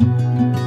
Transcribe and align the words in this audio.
I 0.00 0.63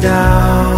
down 0.00 0.77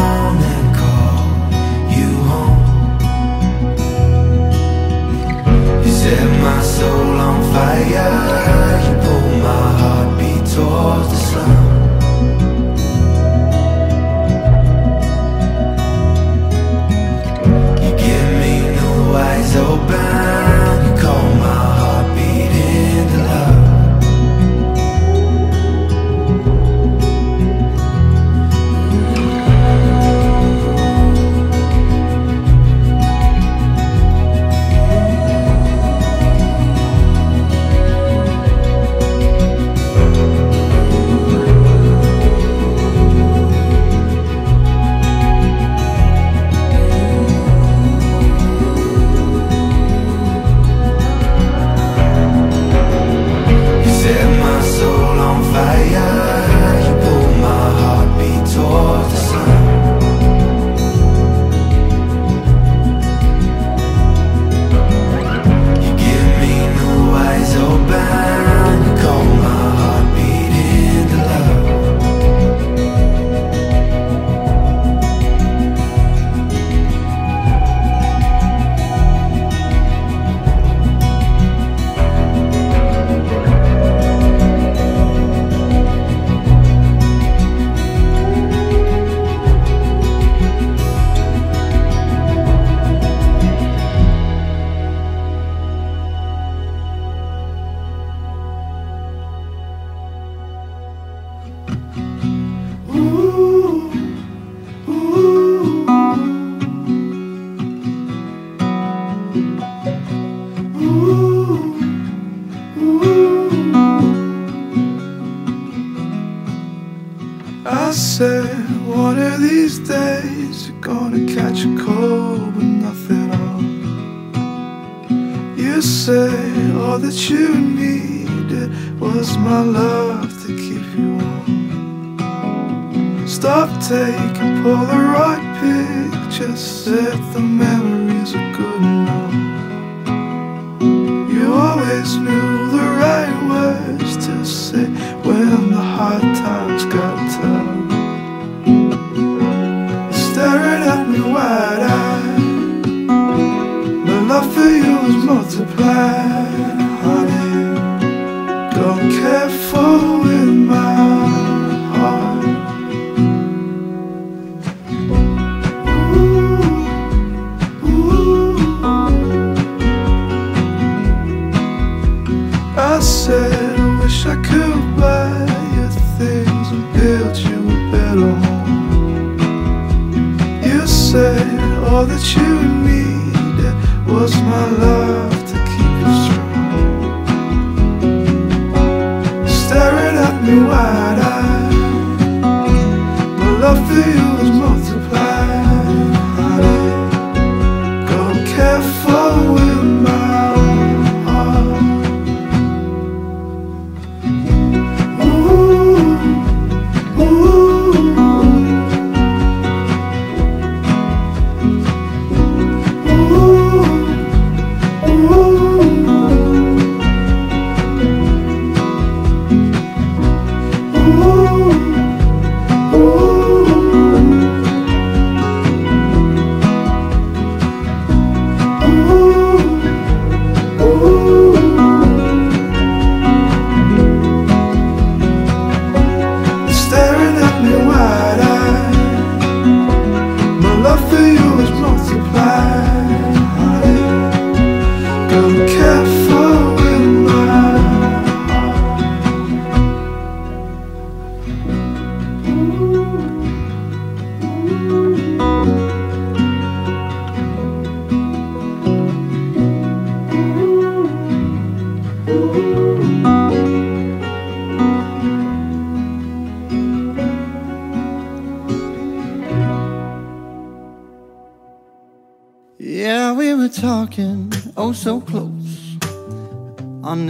for 154.54 154.60
you 154.60 154.98
is 155.06 155.24
multiplied, 155.24 156.79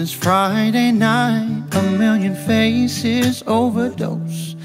This 0.00 0.14
Friday 0.14 0.92
night, 0.92 1.66
a 1.72 1.82
million 1.82 2.34
faces 2.34 3.42
overdose. 3.46 4.56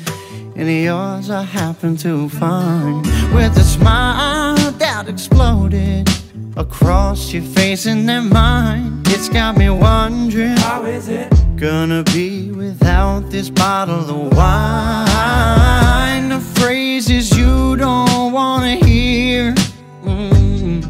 And 0.56 0.72
yours 0.72 1.30
I 1.30 1.42
happen 1.42 1.98
to 1.98 2.30
find 2.30 3.06
with 3.34 3.58
a 3.58 3.64
smile 3.64 4.56
that 4.56 5.10
exploded 5.10 6.10
across 6.56 7.34
your 7.34 7.44
face 7.44 7.86
and 7.86 8.08
then 8.08 8.30
mine. 8.30 9.04
It's 9.08 9.28
got 9.28 9.58
me 9.58 9.70
wondering 9.70 10.56
how 10.56 10.86
is 10.86 11.10
it 11.10 11.30
gonna 11.58 12.04
be 12.04 12.52
without 12.52 13.30
this 13.30 13.50
bottle 13.50 14.10
of 14.10 14.38
wine? 14.38 16.30
The 16.30 16.40
phrases 16.40 17.38
you 17.38 17.76
don't 17.76 18.32
wanna 18.32 18.76
hear. 18.76 19.54
Mm. 20.02 20.82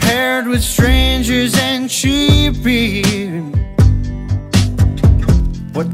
Paired 0.00 0.48
with 0.48 0.64
strangers 0.64 1.56
and 1.56 1.88
cheap 1.88 2.41
What 2.62 2.70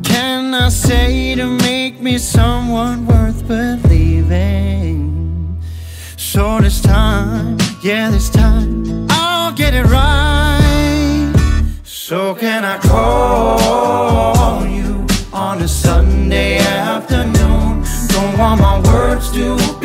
can 0.05 0.53
I 0.53 0.69
say 0.69 1.35
to 1.35 1.47
make 1.47 2.03
me 2.03 2.19
someone 2.19 3.07
worth 3.07 3.49
believing? 3.49 5.09
So 6.19 6.61
this 6.61 6.83
time, 6.83 7.57
yeah, 7.83 8.11
this 8.11 8.29
time, 8.29 9.07
I'll 9.09 9.53
get 9.53 9.73
it 9.73 9.87
right. 9.87 11.33
So 11.85 12.35
can 12.35 12.67
I 12.67 12.77
call 12.81 14.67
you 14.67 15.07
on 15.33 15.63
a 15.63 15.69
Sunday 15.69 16.59
afternoon? 16.59 17.83
Don't 18.09 18.37
want 18.39 18.61
my 18.61 18.79
words 18.93 19.33
to 19.33 19.78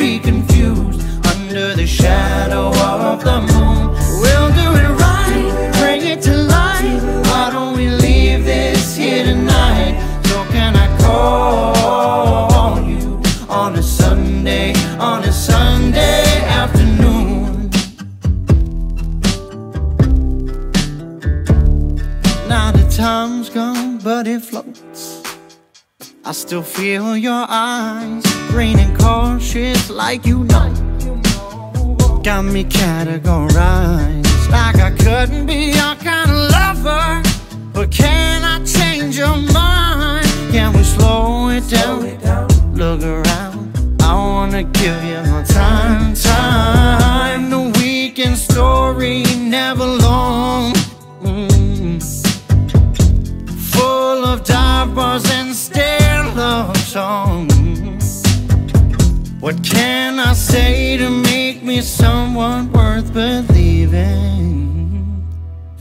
still 26.33 26.63
feel 26.63 27.15
your 27.15 27.45
eyes, 27.47 28.24
green 28.50 28.80
and 28.80 28.97
cautious, 28.97 29.89
like 29.89 30.25
you 30.25 30.44
know. 30.45 30.74
Got 32.24 32.45
me 32.45 32.63
categorized 32.63 34.50
like 34.50 34.77
I 34.77 34.91
couldn't 34.97 35.45
be 35.45 35.71
your 35.77 35.95
kind 35.95 36.31
of 36.31 36.51
lover. 36.57 37.21
But 37.71 37.91
can 37.91 38.44
I 38.44 38.63
change 38.65 39.15
your 39.18 39.38
mind? 39.38 40.25
Can 40.51 40.74
we 40.74 40.83
slow 40.83 41.50
it 41.50 41.69
down? 41.69 42.01
Look 42.74 43.03
around, 43.03 44.01
I 44.01 44.13
wanna 44.15 44.63
give 44.63 45.03
you 45.03 45.21
my 45.31 45.44
time, 45.44 46.15
time. 46.15 47.50
The 47.51 47.62
weekend 47.79 48.38
story 48.38 49.24
never 49.38 49.86
long. 49.86 50.74
Mm. 51.21 52.01
Full 53.74 54.25
of 54.25 54.44
dive 54.44 54.95
bars 54.95 55.25
and 55.29 55.42
What 59.43 59.59
can 59.61 60.19
I 60.19 60.31
say 60.31 60.95
to 60.95 61.09
make 61.09 61.63
me 61.63 61.81
someone 61.81 62.71
worth 62.71 63.11
believing? 63.11 63.91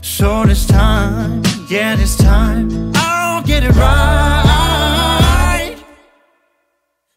So 0.01 0.43
this 0.43 0.65
time, 0.65 1.41
yeah, 1.69 1.95
this 1.95 2.17
time, 2.17 2.91
I'll 2.93 3.41
get 3.41 3.63
it 3.63 3.73
right. 3.77 5.77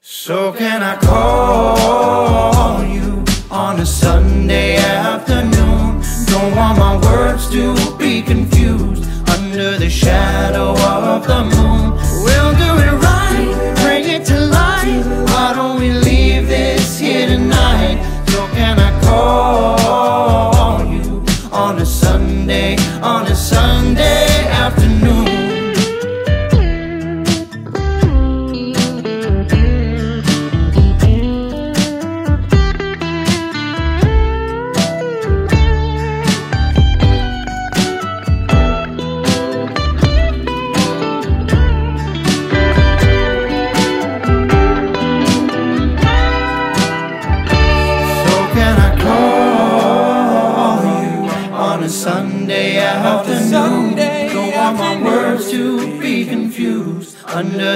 So 0.01 0.53
can 0.53 0.85
I 0.85 0.97
call 0.99 2.85
you 2.85 3.25
on 3.51 3.81
a 3.81 3.87
Sunday 3.87 4.77
afternoon? 4.77 6.01
Don't 6.27 6.55
want 6.55 6.79
my 6.79 6.97
words 7.09 7.51
to 7.51 7.75
be 7.99 8.23
confused 8.23 9.03
under 9.31 9.77
the 9.79 9.91
shadow 9.91 10.77
of 10.79 11.27
the 11.27 11.43
moon. 11.43 11.56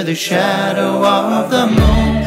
The 0.03 0.15
shadow 0.15 1.05
of 1.05 1.51
the 1.51 1.67
moon. 1.67 2.20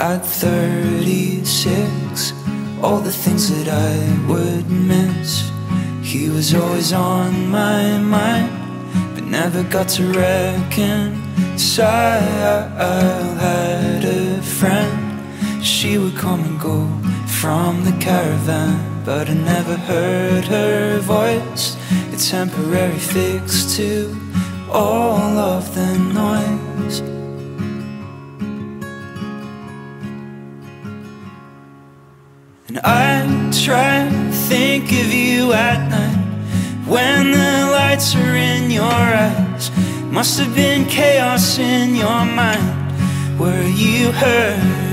At 0.00 0.24
36, 0.24 2.32
all 2.82 2.98
the 2.98 3.12
things 3.12 3.50
that 3.50 3.68
I 3.68 3.98
would 4.26 4.70
miss. 4.70 5.50
He 6.02 6.30
was 6.30 6.54
always 6.54 6.92
on 6.92 7.48
my 7.48 7.98
mind, 7.98 8.50
but 9.14 9.24
never 9.24 9.62
got 9.64 9.88
to 9.90 10.06
reconcile. 10.06 11.18
I 12.78 12.80
had 13.38 14.04
a 14.04 14.42
friend, 14.42 15.07
she 15.68 15.98
would 15.98 16.16
come 16.16 16.40
and 16.40 16.58
go 16.58 16.88
from 17.26 17.84
the 17.84 17.92
caravan, 18.00 19.02
but 19.04 19.28
I 19.28 19.34
never 19.34 19.76
heard 19.76 20.44
her 20.46 20.98
voice. 21.00 21.76
A 22.14 22.16
temporary 22.16 22.98
fix 22.98 23.76
to 23.76 24.16
all 24.72 25.36
of 25.36 25.74
the 25.74 25.98
noise. 25.98 27.00
And 32.68 32.78
I 32.82 33.50
try 33.52 34.08
to 34.08 34.32
think 34.48 34.84
of 34.84 35.12
you 35.12 35.52
at 35.52 35.80
night 35.90 36.86
when 36.86 37.32
the 37.32 37.68
lights 37.70 38.16
are 38.16 38.36
in 38.36 38.70
your 38.70 38.84
eyes. 38.84 39.70
Must 40.10 40.38
have 40.40 40.54
been 40.54 40.86
chaos 40.86 41.58
in 41.58 41.94
your 41.94 42.24
mind. 42.24 43.38
Were 43.38 43.68
you 43.68 44.12
hurt? 44.12 44.87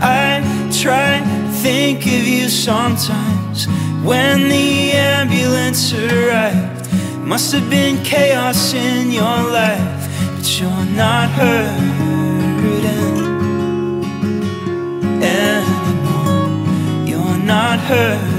I 0.00 0.40
try 0.82 1.18
to 1.18 1.52
think 1.62 2.06
of 2.06 2.26
you 2.26 2.48
sometimes 2.48 3.66
when 4.04 4.48
the 4.48 4.92
ambulance 4.92 5.92
arrived. 5.92 6.88
Must 7.24 7.52
have 7.52 7.68
been 7.68 8.02
chaos 8.04 8.74
in 8.74 9.10
your 9.10 9.22
life, 9.22 10.08
but 10.36 10.60
you're 10.60 10.84
not 10.96 11.28
hurting 11.30 11.98
anymore. 15.22 17.06
You're 17.06 17.38
not 17.44 17.78
hurting. 17.80 18.37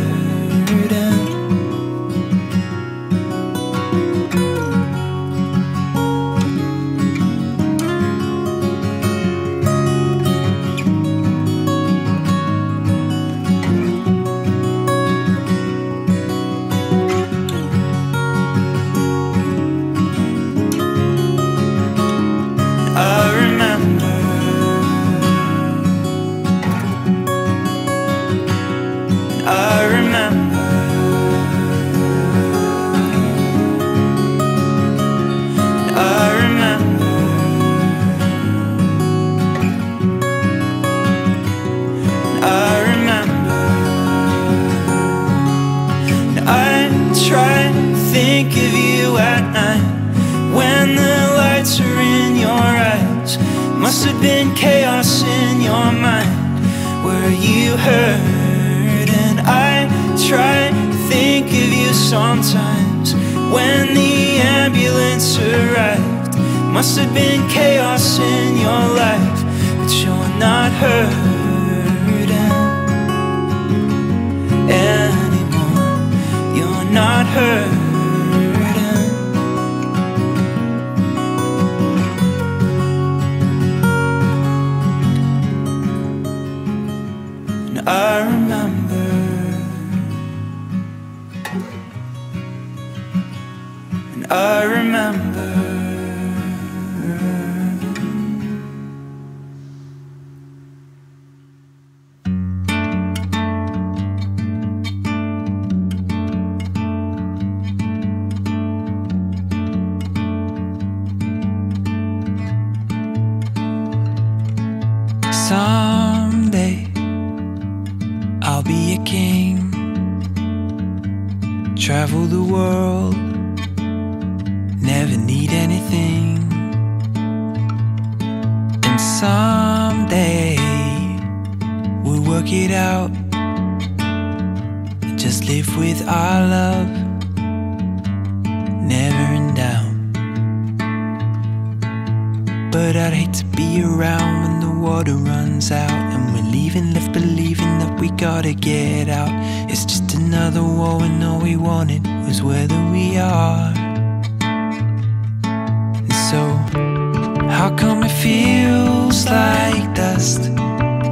How 157.60 157.76
come 157.76 158.04
it 158.04 158.16
feels 158.24 159.26
like 159.26 159.94
dust 159.94 160.50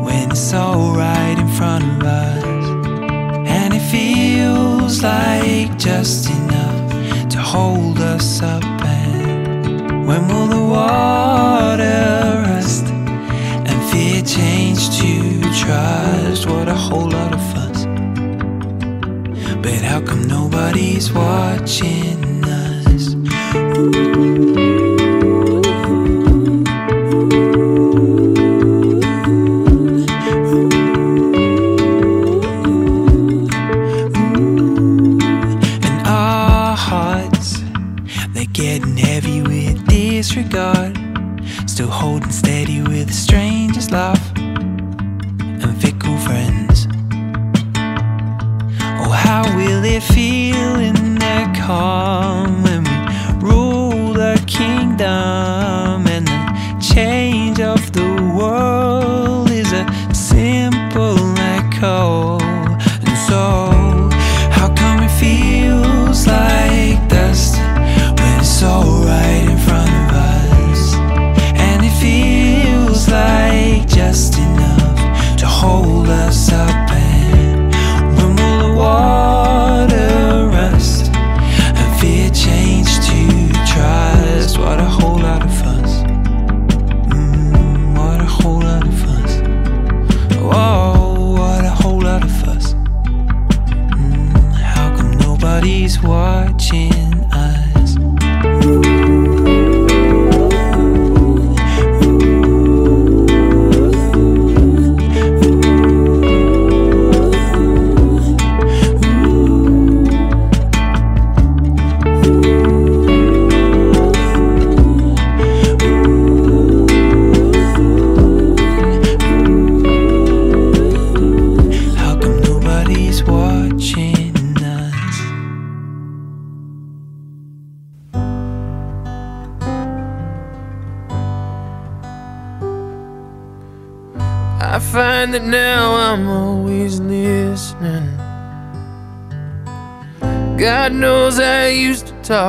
when 0.06 0.32
it's 0.32 0.54
all 0.54 0.96
right 0.96 1.38
in 1.38 1.50
front 1.50 1.84
of 1.84 2.04
us? 2.04 2.66
And 3.58 3.74
it 3.74 3.86
feels 3.92 5.04
like 5.04 5.78
just 5.78 6.30
enough 6.30 7.30
to 7.32 7.38
hold 7.38 8.00
us 8.00 8.42
up. 8.42 8.64
And 8.64 10.08
when 10.08 10.26
will 10.30 10.48
the 10.48 10.64
water 10.78 12.44
rust 12.48 12.86
and 13.70 13.80
fear 13.92 14.22
change 14.22 14.98
to 15.02 15.42
trust? 15.54 16.48
What 16.48 16.70
a 16.70 16.76
whole 16.76 17.10
lot 17.10 17.34
of 17.34 17.42
fuss. 17.52 17.84
But 19.64 19.82
how 19.82 20.00
come 20.00 20.26
nobody's 20.30 21.12
watching 21.12 22.42
us? 22.46 23.16
And 23.54 24.47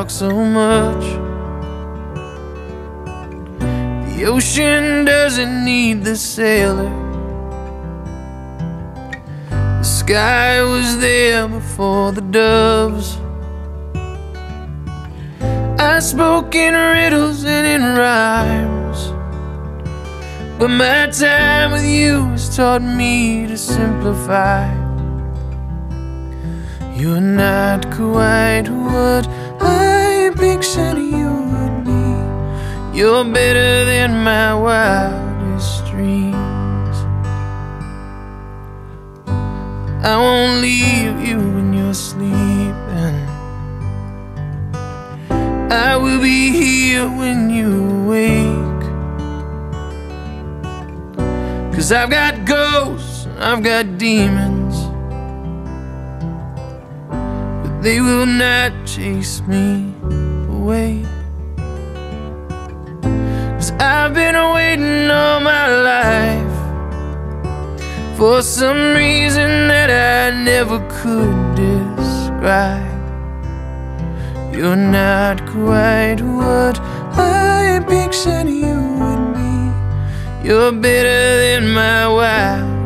talk 0.09 0.11
so 0.11 0.45
much. 0.45 1.05
The 4.17 4.25
ocean 4.25 5.05
doesn't 5.05 5.65
need 5.65 6.05
the 6.05 6.17
sailor. 6.17 6.91
The 9.51 9.83
sky 9.83 10.63
was 10.63 10.99
there 10.99 11.49
before 11.49 12.13
the 12.13 12.23
doves. 12.23 13.19
I 15.81 16.01
spoke 16.01 16.55
in 16.55 16.75
riddles 16.75 17.45
and 17.45 17.67
in 17.67 17.83
rhymes. 17.97 19.13
But 20.59 20.69
my 20.69 21.09
time 21.11 21.73
with 21.73 21.85
you 21.85 22.25
has 22.31 22.57
taught 22.57 22.83
me 22.83 23.47
to 23.47 23.57
simplify. 23.57 24.67
You're 26.97 27.21
not 27.21 27.89
quite 27.93 28.69
what 28.69 29.29
I 29.61 29.98
pictured 30.39 30.99
you 30.99 31.31
would 31.51 31.85
be. 31.85 32.97
You're 32.97 33.25
better 33.25 33.85
than 33.85 34.23
my 34.23 34.55
wildest 34.55 35.85
dreams. 35.87 36.97
I 40.07 40.17
won't 40.17 40.63
leave 40.63 41.19
you 41.29 41.39
when 41.39 41.73
you're 41.73 41.93
sleeping. 41.93 43.19
I 45.71 45.97
will 45.97 46.21
be 46.23 46.51
here 46.51 47.09
when 47.09 47.51
you 47.51 48.07
wake. 48.09 48.85
Cause 51.75 51.91
I've 51.91 52.11
got 52.11 52.45
ghosts, 52.45 53.27
I've 53.39 53.63
got 53.65 53.99
demons. 53.99 54.77
But 57.63 57.83
they 57.83 58.01
will 58.01 58.27
not 58.27 58.73
chase 58.87 59.41
me 59.43 59.98
away. 60.69 61.03
Cause 63.57 63.73
I've 63.81 64.13
been 64.13 64.37
waiting 64.55 65.11
all 65.11 65.41
my 65.41 65.67
life 65.93 66.57
for 68.19 68.43
some 68.43 68.95
reason 68.95 69.69
that 69.73 69.91
I 69.91 70.37
never 70.51 70.79
could 71.01 71.39
describe. 71.55 72.85
You're 74.55 74.83
not 75.01 75.37
quite 75.47 76.21
what 76.21 76.77
I 77.17 77.83
pictured 77.89 78.49
you 78.65 78.79
would 79.01 79.25
be. 79.39 80.49
You're 80.49 80.73
better 80.73 81.21
than 81.45 81.73
my 81.73 82.09
wildest 82.09 82.78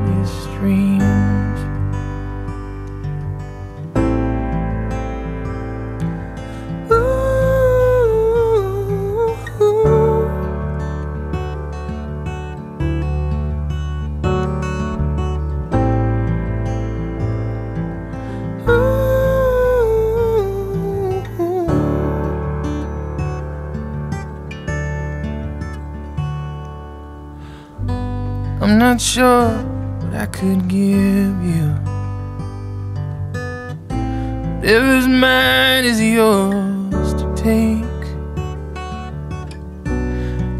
sure 29.02 29.48
what 29.98 30.14
I 30.14 30.26
could 30.26 30.68
give 30.68 31.36
you. 31.42 31.68
Whatever's 34.60 35.08
mine 35.08 35.84
is 35.84 36.00
yours 36.00 37.14
to 37.14 37.32
take. 37.34 38.02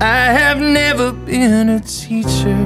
I 0.03 0.25
have 0.41 0.59
never 0.59 1.13
been 1.13 1.69
a 1.69 1.81
teacher. 1.81 2.59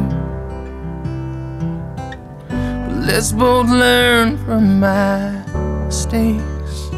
But 2.48 2.96
let's 3.08 3.32
both 3.32 3.68
learn 3.68 4.38
from 4.46 4.80
my 4.80 5.44
mistakes. 5.84 6.88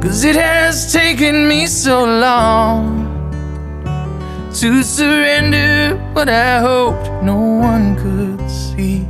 Cause 0.00 0.22
it 0.22 0.36
has 0.36 0.92
taken 0.92 1.48
me 1.48 1.66
so 1.66 2.04
long 2.04 3.05
to 4.60 4.82
surrender 4.82 5.96
what 6.14 6.30
I 6.30 6.60
hoped 6.60 7.22
no 7.22 7.36
one 7.36 7.94
could 7.96 8.40
see. 8.50 9.06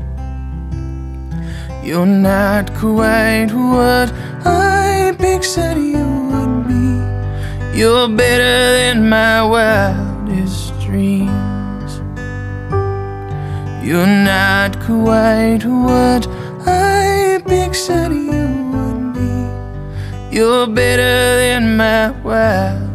You're 1.86 2.04
not 2.04 2.74
quite 2.74 3.52
what 3.52 4.12
I 4.44 5.14
pictured 5.16 5.78
you 5.78 6.04
would 6.30 6.66
be. 6.66 7.78
You're 7.78 8.08
better 8.08 8.58
than 8.78 9.08
my 9.08 9.44
wildest 9.44 10.80
dreams. 10.80 11.92
You're 13.86 14.14
not 14.34 14.80
quite 14.80 15.64
what 15.64 16.26
I 16.66 17.40
pictured 17.46 18.12
you 18.12 18.48
would 18.72 19.14
be. 19.14 20.36
You're 20.36 20.66
better 20.66 21.36
than 21.38 21.76
my 21.76 22.10
wildest 22.22 22.85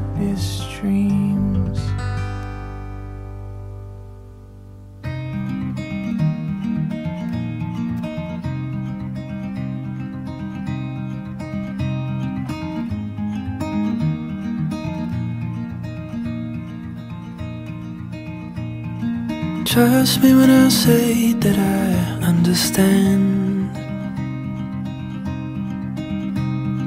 Trust 19.72 20.22
me 20.22 20.36
when 20.36 20.50
I 20.50 20.68
say 20.68 21.32
that 21.32 21.58
I 21.58 22.26
understand 22.28 23.74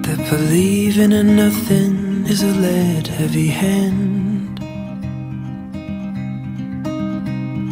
That 0.05 0.19
believing 0.29 1.13
in 1.13 1.35
nothing 1.35 2.27
is 2.27 2.43
a 2.43 2.53
lead 2.65 3.07
heavy 3.07 3.49
hand. 3.49 4.59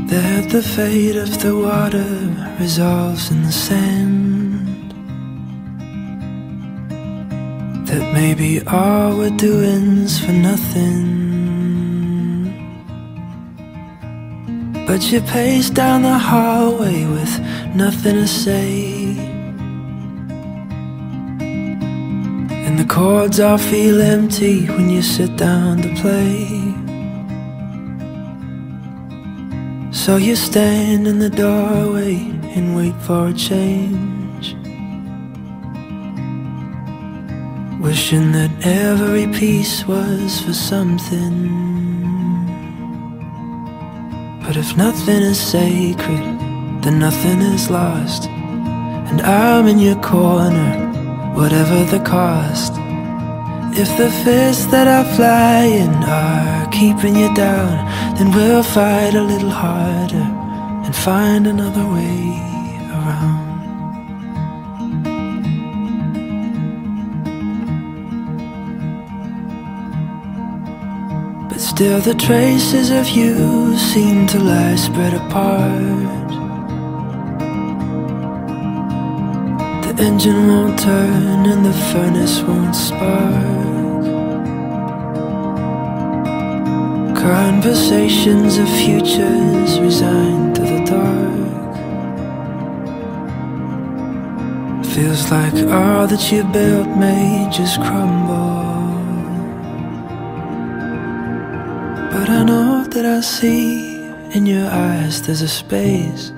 That 0.09 0.49
the 0.49 0.63
fate 0.63 1.17
of 1.17 1.43
the 1.43 1.59
water 1.59 2.13
resolves 2.59 3.31
in 3.31 3.43
the 3.43 3.53
sand. 3.53 4.95
That 7.87 8.15
maybe 8.15 8.67
all 8.67 9.19
we're 9.19 9.37
doing's 9.37 10.19
for 10.25 10.33
nothing 10.33 11.22
But 14.93 15.11
you 15.11 15.23
pace 15.23 15.71
down 15.71 16.03
the 16.03 16.19
hallway 16.19 17.07
with 17.07 17.41
nothing 17.75 18.17
to 18.17 18.29
say. 18.29 19.17
And 22.67 22.79
the 22.79 22.85
chords 22.85 23.41
all 23.41 23.57
feel 23.57 24.03
empty 24.03 24.67
when 24.67 24.91
you 24.91 25.01
sit 25.01 25.35
down 25.39 25.81
to 25.81 25.89
play. 25.95 26.45
So 29.93 30.19
you 30.19 30.37
stand 30.37 31.07
in 31.07 31.21
the 31.21 31.31
doorway 31.31 32.17
and 32.55 32.77
wait 32.77 32.95
for 33.01 33.29
a 33.29 33.33
change. 33.33 34.55
Wishing 37.81 38.33
that 38.33 38.51
every 38.63 39.27
piece 39.29 39.87
was 39.87 40.43
for 40.43 40.53
something. 40.53 41.92
But 44.53 44.61
if 44.61 44.77
nothing 44.77 45.23
is 45.23 45.41
sacred, 45.41 46.21
then 46.83 46.99
nothing 46.99 47.41
is 47.41 47.71
lost. 47.71 48.29
And 48.29 49.23
I'm 49.23 49.67
in 49.67 49.79
your 49.79 49.97
corner, 50.03 51.33
whatever 51.35 51.85
the 51.85 52.05
cost. 52.05 52.75
If 53.73 53.89
the 53.97 54.11
fists 54.11 54.67
that 54.67 54.89
are 54.89 55.09
flying 55.17 55.95
are 56.05 56.71
keeping 56.71 57.17
you 57.17 57.35
down, 57.35 57.73
then 58.17 58.31
we'll 58.31 58.63
fight 58.63 59.15
a 59.15 59.23
little 59.23 59.49
harder 59.49 60.29
and 60.85 60.95
find 60.95 61.47
another 61.47 61.87
way 61.91 62.52
still, 71.83 72.01
the 72.01 72.15
traces 72.15 72.91
of 72.91 73.09
you 73.09 73.77
seem 73.77 74.25
to 74.29 74.39
lie 74.39 74.77
spread 74.77 75.15
apart. 75.15 76.29
The 79.85 79.95
engine 80.05 80.47
won't 80.47 80.79
turn 80.79 81.41
and 81.53 81.67
the 81.67 81.77
furnace 81.91 82.41
won't 82.47 82.77
spark. 82.77 84.05
Conversations 87.17 88.59
of 88.59 88.69
futures 88.83 89.81
resigned 89.81 90.55
to 90.57 90.63
the 90.73 90.81
dark. 90.95 91.75
Feels 94.95 95.23
like 95.33 95.57
all 95.79 96.07
that 96.07 96.25
you 96.31 96.45
built 96.57 96.89
may 97.05 97.49
just 97.51 97.81
crumble. 97.81 98.42
I 102.43 102.45
know 102.45 102.83
that 102.83 103.07
I 103.07 103.21
see 103.21 104.03
in 104.35 104.47
your 104.47 104.69
eyes 104.69 105.23
there's 105.23 105.43
a 105.43 105.49
space 105.49 106.33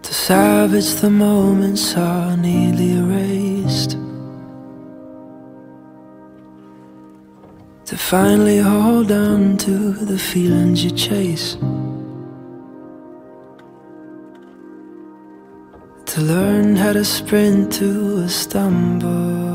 to 0.00 0.14
salvage 0.14 0.94
the 1.02 1.10
moments 1.10 1.92
so 1.92 2.34
neatly 2.36 2.92
erased. 2.92 3.90
To 7.90 7.96
finally 7.98 8.60
hold 8.60 9.12
on 9.12 9.58
to 9.58 9.92
the 9.92 10.18
feelings 10.18 10.82
you 10.82 10.92
chase. 10.92 11.56
To 16.12 16.20
learn 16.22 16.74
how 16.74 16.94
to 16.94 17.04
sprint 17.04 17.70
to 17.74 18.22
a 18.24 18.28
stumble. 18.30 19.49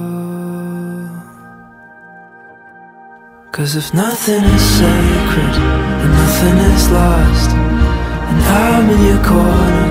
Cause 3.55 3.77
if 3.77 3.93
nothing 3.93 4.43
is 4.43 4.61
sacred, 4.79 5.53
then 5.55 6.11
nothing 6.11 6.57
is 6.75 6.91
lost. 6.91 7.51
And 7.55 8.39
I'm 8.43 8.89
in 8.89 9.01
your 9.07 9.23
corner, 9.23 9.87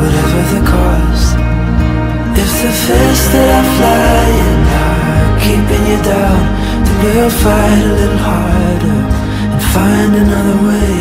whatever 0.00 0.40
the 0.52 0.60
cost. 0.68 1.32
If 2.44 2.52
the 2.60 2.72
fist 2.84 3.24
that 3.32 3.48
I 3.56 3.62
fly 3.78 4.20
in 4.48 4.60
are 4.84 5.32
keeping 5.46 5.84
you 5.90 5.98
down, 6.04 6.42
then 6.84 6.96
we'll 7.02 7.32
fight 7.40 7.84
a 7.88 7.94
little 8.00 8.22
harder 8.28 9.00
and 9.52 9.62
find 9.72 10.12
another 10.24 10.58
way. 10.68 11.00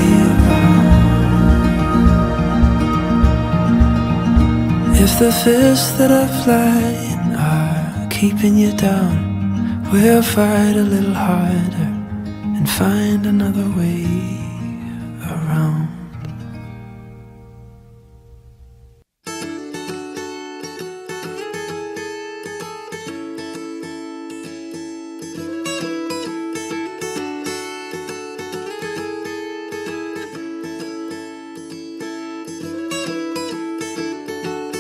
If 5.03 5.12
the 5.19 5.31
fists 5.33 5.91
that 5.97 6.12
I 6.13 6.27
fly 6.43 6.79
are 7.35 8.07
keeping 8.09 8.57
you 8.57 8.71
down, 8.71 9.91
we'll 9.91 10.23
fight 10.23 10.77
a 10.77 10.83
little 10.95 11.13
harder 11.13 11.78
find 12.77 13.25
another 13.25 13.67
way 13.77 14.05
around. 15.29 15.88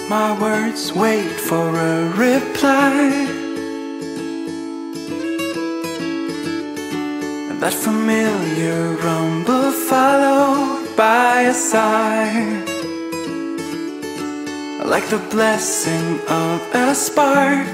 My 0.09 0.39
words 0.41 0.91
wait 0.93 1.29
for 1.47 1.69
a 1.75 2.09
reply. 2.09 3.28
That 7.59 7.73
familiar 7.73 8.93
rumble 9.03 9.71
followed 9.73 10.95
by 10.95 11.41
a 11.41 11.53
sigh. 11.53 12.63
Like 14.85 15.05
the 15.09 15.21
blessing 15.29 16.21
of 16.29 16.61
a 16.73 16.95
spark 16.95 17.67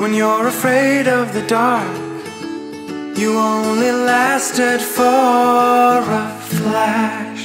when 0.00 0.12
you're 0.12 0.48
afraid 0.48 1.08
of 1.08 1.32
the 1.32 1.46
dark. 1.46 1.96
You 3.16 3.38
only 3.38 3.90
lasted 3.90 4.82
for 4.82 6.04
a 6.22 6.38
flash. 6.58 7.44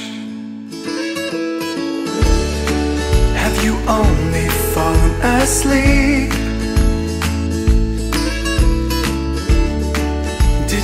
Have 3.42 3.64
you 3.64 3.74
only 3.88 4.48
fallen 4.74 5.14
asleep? 5.40 6.35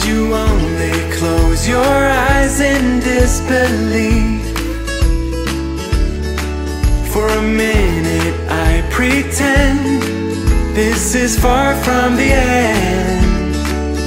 You 0.06 0.34
only 0.34 1.12
close 1.12 1.68
your 1.68 1.94
eyes 2.28 2.60
in 2.60 2.98
disbelief? 3.00 4.42
For 7.12 7.28
a 7.28 7.42
minute 7.42 8.34
I 8.50 8.82
pretend 8.90 10.02
this 10.74 11.14
is 11.14 11.38
far 11.38 11.76
from 11.84 12.16
the 12.16 12.32
end. 12.32 13.54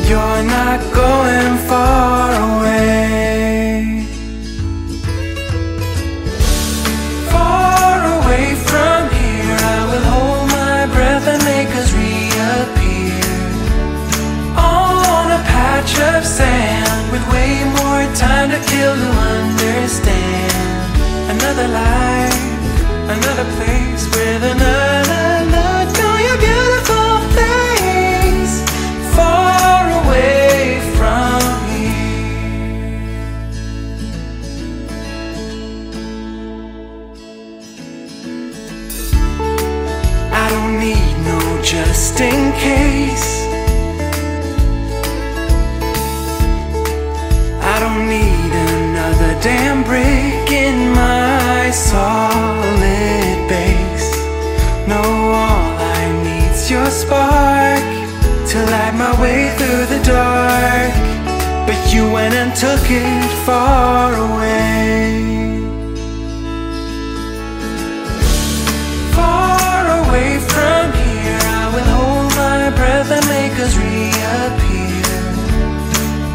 You're 0.09 0.43
not 0.43 0.79
going 0.93 1.57
far 1.69 2.59
away. 2.59 3.54
Time 18.25 18.49
to 18.49 18.59
kill 18.71 18.95
to 19.03 19.09
understand. 19.33 20.53
Another 21.35 21.67
life, 21.67 22.41
another 23.17 23.47
place 23.57 24.03
with 24.15 24.41
another 24.53 25.27
look 25.55 25.91
on 26.09 26.19
your 26.27 26.39
beautiful 26.47 27.09
face. 27.37 28.55
Far 29.15 29.81
away 30.01 30.81
from 30.97 31.41
here. 31.69 33.05
I 40.43 40.45
don't 40.53 40.75
need 40.85 41.13
no 41.29 41.39
just 41.61 42.19
in 42.19 42.41
case. 42.67 43.34
Spark 56.95 57.83
to 58.51 58.57
light 58.71 58.95
my 58.95 59.13
way 59.21 59.51
through 59.57 59.85
the 59.93 60.01
dark. 60.03 60.93
But 61.67 61.79
you 61.93 62.03
went 62.11 62.33
and 62.33 62.55
took 62.55 62.85
it 62.89 63.29
far 63.45 64.13
away. 64.13 65.59
Far 69.17 69.81
away 70.01 70.39
from 70.51 70.83
here, 71.03 71.41
I 71.59 71.65
will 71.73 71.89
hold 71.95 72.29
my 72.39 72.69
breath 72.79 73.11
and 73.17 73.25
make 73.27 73.55
us 73.65 73.73
reappear 73.75 75.03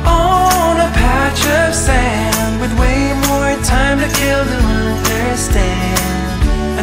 on 0.05 0.75
a 0.89 0.91
patch 1.01 1.43
of 1.61 1.75
sand 1.75 2.61
with 2.61 2.73
way 2.79 3.01
more 3.29 3.53
time 3.65 3.99
to 4.03 4.09
kill 4.19 4.45
to 4.53 4.59
understand. 4.85 5.99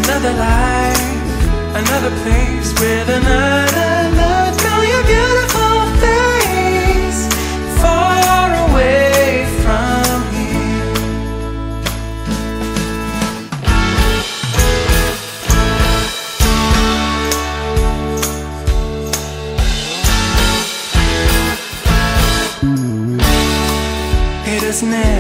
Another 0.02 0.34
life, 0.34 0.97
another 1.78 2.10
place 2.24 2.74
with 2.82 3.08
another 3.08 4.10
look 4.20 4.66
on 4.74 4.82
your 4.94 5.04
beautiful 5.14 5.78
face. 6.02 7.22
Far 7.82 8.50
away 8.66 9.46
from 9.62 10.18
here. 10.34 10.94
It 24.56 24.62
has 24.64 24.82
never 24.82 25.17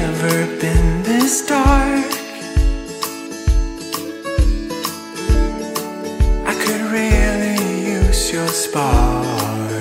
spark. 8.67 9.71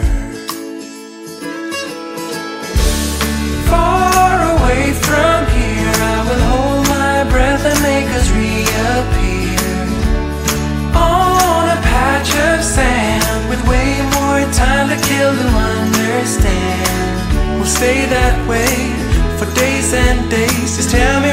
Far 3.70 4.36
away 4.54 4.84
from 5.06 5.38
here, 5.56 5.96
I 6.14 6.18
will 6.26 6.42
hold 6.50 6.84
my 6.88 7.18
breath 7.32 7.64
and 7.70 7.80
make 7.82 8.08
us 8.18 8.26
reappear 8.30 9.58
on 10.94 11.64
a 11.76 11.80
patch 11.90 12.30
of 12.48 12.62
sand 12.62 13.48
with 13.50 13.60
way 13.66 13.90
more 14.16 14.42
time 14.54 14.86
to 14.92 14.98
kill 15.08 15.32
to 15.42 15.48
understand. 15.74 17.58
We'll 17.58 17.74
stay 17.80 18.06
that 18.06 18.36
way 18.46 18.74
for 19.38 19.46
days 19.54 19.92
and 19.94 20.30
days. 20.30 20.76
Just 20.76 20.90
tell 20.90 21.20
me 21.20 21.32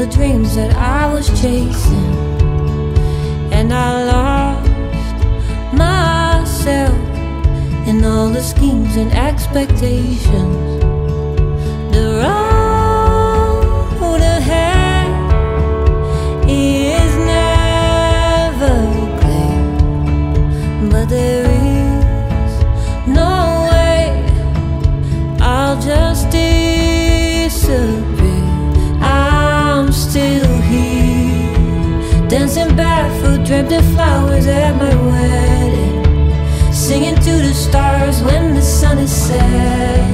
the 0.00 0.06
dreams 0.06 0.56
that 0.56 0.74
I 0.76 1.12
was 1.12 1.28
chasing, 1.42 2.14
and 3.52 3.70
I 3.70 4.04
lost 4.04 5.74
myself 5.74 6.96
in 7.86 8.02
all 8.02 8.30
the 8.30 8.40
schemes 8.40 8.96
and 8.96 9.12
expectations. 9.12 10.99
Barefoot, 32.80 33.44
draped 33.46 33.72
in 33.72 33.84
flowers 33.94 34.46
at 34.46 34.72
my 34.76 34.94
wedding 35.08 36.00
singing 36.72 37.14
to 37.14 37.32
the 37.46 37.54
stars 37.54 38.22
when 38.22 38.54
the 38.54 38.62
sun 38.62 38.98
is 38.98 39.12
setting. 39.12 40.09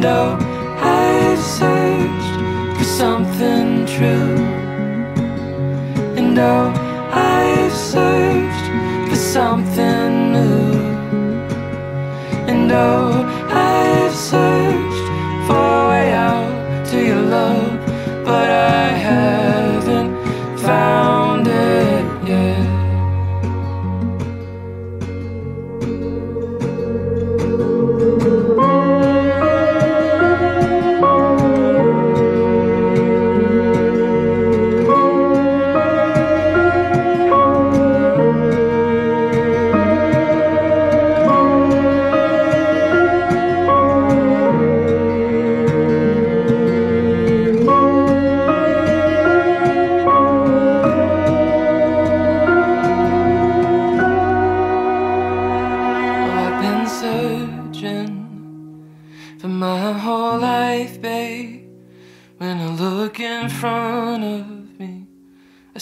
And 0.00 0.08
oh, 0.08 0.38
I've 0.80 1.38
searched 1.38 2.78
for 2.78 2.84
something 2.84 3.84
true. 3.84 4.38
And 6.16 6.38
oh, 6.38 6.69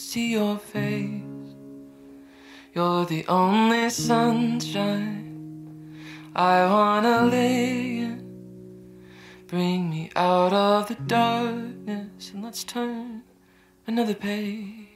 see 0.09 0.33
your 0.33 0.57
face. 0.59 1.23
You're 2.75 3.05
the 3.05 3.27
only 3.29 3.91
sunshine 3.91 5.27
I 6.35 6.65
wanna 6.65 7.27
lay 7.27 7.99
in. 7.99 8.25
Bring 9.49 9.91
me 9.91 10.11
out 10.17 10.55
of 10.55 10.89
the 10.89 10.95
darkness 10.95 12.31
and 12.33 12.43
let's 12.43 12.65
turn 12.65 13.23
another 13.87 14.15
page. 14.15 14.89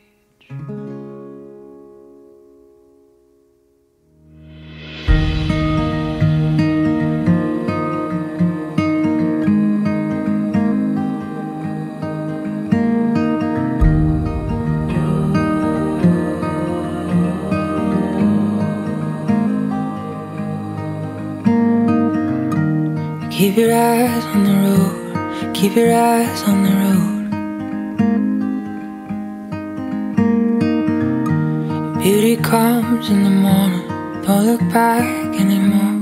Keep 23.43 23.57
your 23.57 23.75
eyes 23.75 24.25
on 24.27 24.45
the 24.45 24.55
road. 24.63 25.53
Keep 25.53 25.75
your 25.75 25.93
eyes 25.93 26.43
on 26.45 26.63
the 26.63 26.71
road. 26.83 27.23
Beauty 32.01 32.37
comes 32.37 33.11
in 33.11 33.25
the 33.25 33.31
morning. 33.31 33.83
Don't 34.23 34.47
look 34.47 34.61
back 34.73 35.03
anymore. 35.41 35.97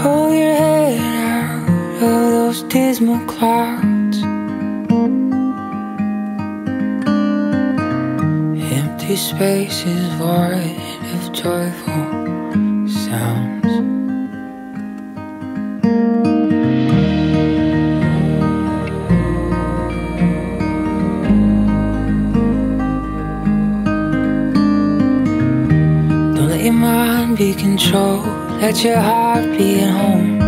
Pull 0.00 0.32
your 0.32 0.54
head 0.54 0.98
out 0.98 1.68
of 2.02 2.30
those 2.32 2.62
dismal 2.72 3.20
clouds. 3.26 4.22
Empty 8.72 9.16
spaces 9.16 10.08
void 10.14 10.78
of 11.12 11.32
joyful 11.34 11.87
mind 26.78 27.36
be 27.36 27.54
controlled. 27.54 28.26
Let 28.60 28.84
your 28.84 28.98
heart 28.98 29.44
be 29.58 29.80
at 29.80 29.90
home. 29.90 30.38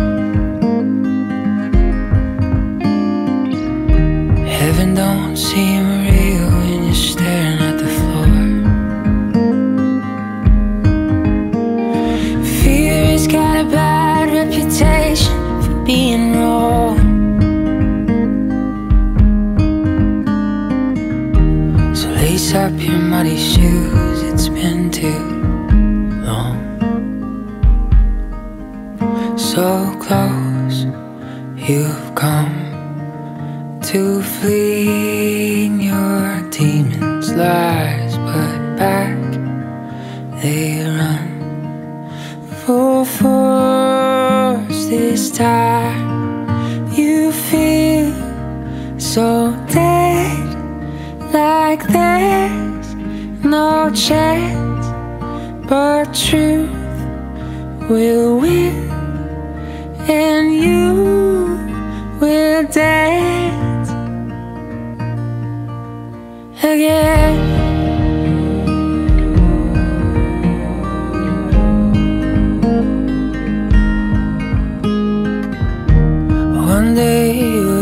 Heaven 4.45 4.95
don't 4.95 5.35
seem 5.35 5.83
real 6.07 6.49
when 6.59 6.83
you're 6.85 6.93
staring 6.93 7.59
at 7.69 7.77
the 7.79 7.89
floor. 7.97 8.25
Fear 12.59 13.05
has 13.11 13.27
got 13.27 13.65
a 13.65 13.69
bad 13.69 14.25
reputation 14.39 15.35
for 15.63 15.75
being 15.83 16.33
wrong. 16.33 16.97
So 21.93 22.07
lace 22.09 22.53
up 22.53 22.73
your 22.79 22.99
muddy 22.99 23.37
shoes, 23.37 23.70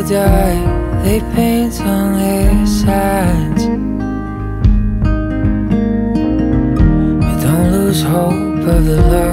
die, 0.09 1.03
they 1.03 1.19
paint 1.35 1.79
on 1.81 2.13
their 2.13 2.65
signs. 2.65 3.63
But 7.21 7.41
don't 7.43 7.71
lose 7.71 8.01
hope 8.01 8.67
of 8.67 8.85
the 8.85 8.97
love. 9.11 9.28